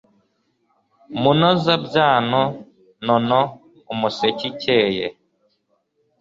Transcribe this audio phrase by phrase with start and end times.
[1.21, 2.41] munozabyano
[3.05, 3.41] nono
[3.91, 5.05] umuseke ikeye